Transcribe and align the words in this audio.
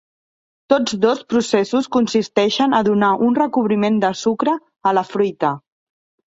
Tots 0.71 0.93
dos 1.01 1.19
processos 1.33 1.89
consisteixen 1.95 2.73
a 2.79 2.79
donar 2.87 3.11
un 3.27 3.37
recobriment 3.41 4.01
de 4.07 4.11
sucre 4.23 4.57
a 4.93 4.97
la 5.01 5.05
fruita. 5.13 5.55